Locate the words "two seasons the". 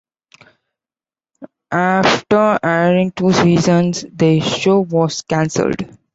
3.11-4.39